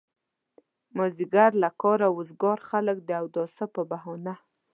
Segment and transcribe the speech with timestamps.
[0.97, 4.33] مازيګر له کاره وزګار خلک د اوداسه په بهانه.